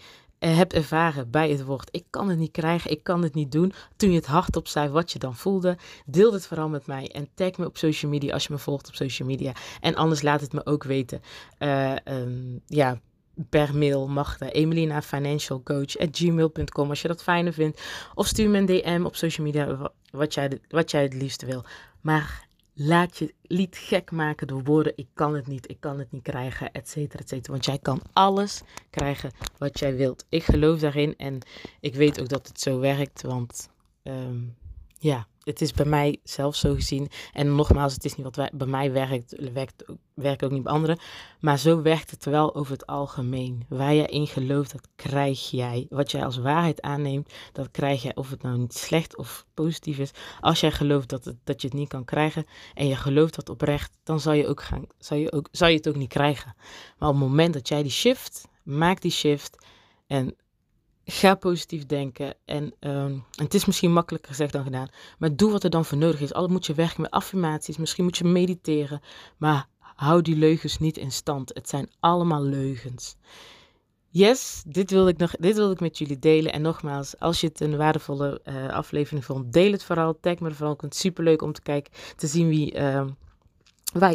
hebt 0.49 0.73
ervaren 0.73 1.31
bij 1.31 1.51
het 1.51 1.65
woord. 1.65 1.89
Ik 1.91 2.05
kan 2.11 2.29
het 2.29 2.39
niet 2.39 2.51
krijgen, 2.51 2.91
ik 2.91 3.03
kan 3.03 3.23
het 3.23 3.35
niet 3.35 3.53
doen. 3.53 3.73
Toen 3.97 4.11
je 4.11 4.17
het 4.17 4.27
hardop 4.27 4.69
zei 4.69 4.89
wat 4.89 5.13
je 5.13 5.19
dan 5.19 5.37
voelde, 5.37 5.77
deel 6.07 6.33
het 6.33 6.47
vooral 6.47 6.69
met 6.69 6.87
mij. 6.87 7.09
En 7.09 7.29
tag 7.35 7.57
me 7.57 7.67
op 7.67 7.77
social 7.77 8.11
media 8.11 8.33
als 8.33 8.47
je 8.47 8.53
me 8.53 8.59
volgt 8.59 8.89
op 8.89 8.95
social 8.95 9.29
media. 9.29 9.53
En 9.81 9.95
anders 9.95 10.23
laat 10.23 10.41
het 10.41 10.53
me 10.53 10.67
ook 10.67 10.85
weten. 10.85 11.21
Uh, 11.59 11.95
um, 12.05 12.61
ja, 12.67 13.01
per 13.49 13.77
mail 13.77 14.09
mag 14.09 14.39
de 14.39 14.51
Emelina 14.51 15.03
Financial 15.03 15.63
Coach 15.63 15.99
at 15.99 16.09
gmail.com 16.13 16.89
als 16.89 17.03
je 17.03 17.09
dat 17.09 17.23
fijner 17.23 17.53
vindt. 17.53 17.83
Of 18.15 18.27
stuur 18.27 18.51
me 18.51 18.59
een 18.59 18.67
DM 18.67 19.03
op 19.05 19.17
social 19.17 19.47
media 19.47 19.91
wat 20.11 20.35
jij, 20.35 20.59
wat 20.69 20.91
jij 20.91 21.03
het 21.03 21.15
liefst 21.15 21.45
wil. 21.45 21.65
Maar 22.01 22.49
laat 22.83 23.19
je 23.19 23.35
lied 23.43 23.77
gek 23.77 24.11
maken 24.11 24.47
door 24.47 24.63
woorden. 24.63 24.93
Ik 24.97 25.09
kan 25.15 25.35
het 25.35 25.47
niet, 25.47 25.71
ik 25.71 25.81
kan 25.81 25.99
het 25.99 26.13
niet 26.13 26.23
krijgen, 26.23 26.73
et 26.73 26.89
cetera, 26.89 27.23
et 27.23 27.29
cetera. 27.29 27.53
Want 27.53 27.65
jij 27.65 27.79
kan 27.79 28.03
alles 28.13 28.63
krijgen 28.91 29.31
wat 29.59 29.79
jij 29.79 29.97
wilt. 29.97 30.27
Ik 30.29 30.43
geloof 30.43 30.81
daarin 30.81 31.17
en 31.17 31.39
ik 31.81 31.95
weet 31.95 32.21
ook 32.21 32.29
dat 32.29 32.49
het 32.49 32.61
zo 32.61 32.79
werkt. 32.79 33.23
Want 33.23 33.71
um, 34.03 34.57
ja, 34.99 35.27
het 35.51 35.61
is 35.61 35.73
bij 35.73 35.87
mij 35.87 36.19
zelf 36.25 36.57
zo 36.57 36.75
gezien. 36.75 37.09
En 37.33 37.55
nogmaals, 37.55 37.93
het 37.93 38.05
is 38.05 38.17
niet 38.17 38.37
wat 38.37 38.51
bij 38.53 38.67
mij 38.67 38.93
werkt, 38.93 39.53
werkt, 39.53 39.85
werkt 40.15 40.45
ook 40.45 40.51
niet 40.51 40.63
bij 40.63 40.73
anderen. 40.73 40.99
Maar 41.41 41.59
zo 41.59 41.83
werkt 41.83 42.11
het 42.11 42.25
wel 42.25 42.55
over 42.55 42.73
het 42.73 42.87
algemeen. 42.87 43.65
Waar 43.69 43.95
je 43.95 44.07
in 44.07 44.27
gelooft, 44.27 44.73
dat 44.73 44.89
krijg 44.97 45.51
jij. 45.51 45.87
Wat 45.89 46.11
jij 46.11 46.25
als 46.25 46.37
waarheid 46.37 46.81
aanneemt, 46.81 47.33
dat 47.53 47.71
krijg 47.71 48.03
jij. 48.03 48.15
Of 48.15 48.31
het 48.31 48.43
nou 48.43 48.59
niet 48.59 48.75
slecht 48.75 49.17
of 49.17 49.47
positief 49.55 49.99
is. 49.99 50.11
Als 50.41 50.61
jij 50.61 50.71
gelooft 50.71 51.09
dat, 51.09 51.35
dat 51.45 51.61
je 51.61 51.69
het 51.69 51.77
niet 51.77 51.89
kan 51.89 52.05
krijgen 52.05 52.47
en 52.75 52.87
je 52.87 52.97
gelooft 52.97 53.35
dat 53.35 53.49
oprecht, 53.49 53.99
dan 54.03 54.21
zal 54.21 54.33
je, 54.33 54.47
ook 54.47 54.63
gaan, 54.63 54.87
zal, 54.99 55.17
je 55.17 55.33
ook, 55.33 55.49
zal 55.51 55.69
je 55.69 55.77
het 55.77 55.89
ook 55.89 55.97
niet 55.97 56.09
krijgen. 56.09 56.55
Maar 56.99 57.09
op 57.09 57.15
het 57.15 57.25
moment 57.25 57.55
dat 57.55 57.69
jij 57.69 57.83
die 57.83 57.93
shift, 57.93 58.49
maak 58.63 59.01
die 59.01 59.11
shift 59.11 59.67
en 60.07 60.37
Ga 61.11 61.35
positief 61.35 61.87
denken. 61.87 62.35
En, 62.45 62.75
ehm, 62.81 63.19
het 63.35 63.55
is 63.55 63.65
misschien 63.65 63.93
makkelijker 63.93 64.31
gezegd 64.31 64.53
dan 64.53 64.65
gedaan. 64.65 64.89
Maar 65.19 65.37
doe 65.37 65.53
wat 65.53 65.65
er 65.65 65.71
dan 65.71 65.85
voor 65.85 65.99
nodig 65.99 66.21
is. 66.21 66.33
Altijd 66.33 66.53
moet 66.53 66.67
je 66.67 66.75
werken 66.75 67.03
met 67.03 67.11
affirmaties. 67.11 67.77
Misschien 67.77 68.05
moet 68.05 68.17
je 68.17 68.25
mediteren. 68.25 69.01
Maar 69.37 69.67
hou 69.79 70.23
die 70.23 70.37
leugens 70.37 70.79
niet 70.79 70.97
in 70.97 71.13
stand. 71.13 71.55
Het 71.55 71.69
zijn 71.69 71.91
allemaal 72.01 72.43
leugens. 72.43 73.17
Yes, 74.09 74.63
dit 74.67 74.91
wilde 74.91 75.11
ik, 75.11 75.17
nog, 75.17 75.31
dit 75.31 75.57
wilde 75.57 75.73
ik 75.73 75.81
met 75.81 75.99
jullie 75.99 76.19
delen. 76.19 76.53
En 76.53 76.63
nogmaals, 76.63 77.19
als 77.19 77.41
je 77.41 77.47
het 77.47 77.61
een 77.61 77.77
waardevolle 77.77 78.41
uh, 78.45 78.69
aflevering 78.69 79.25
vond, 79.25 79.53
deel 79.53 79.73
het 79.73 79.85
vooral. 79.85 80.19
Tag 80.21 80.39
me 80.39 80.51
vooral. 80.51 80.73
Ik 80.73 80.81
vind 80.81 80.93
het 80.93 81.03
superleuk 81.03 81.43
om 81.43 81.53
te 81.53 81.63
kijken, 81.63 81.93
te 82.17 82.27
zien 82.27 82.49
wie, 82.49 82.75
uh, 82.75 83.07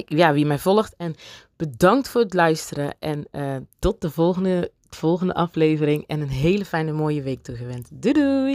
ja, 0.06 0.34
wie 0.34 0.46
mij 0.46 0.60
volgt. 0.60 0.96
En 0.96 1.16
bedankt 1.56 2.10
voor 2.10 2.22
het 2.22 2.34
luisteren. 2.34 2.96
En 3.00 3.28
uh, 3.32 3.56
tot 3.80 4.02
de 4.02 4.10
volgende 4.10 4.72
volgende 4.96 5.34
aflevering 5.34 6.04
en 6.08 6.22
een 6.22 6.30
hele 6.30 6.66
fijne 6.66 6.92
mooie 6.92 7.22
week 7.22 7.44
toegewend. 7.44 7.88
Doei 7.92 8.14
doei! 8.14 8.46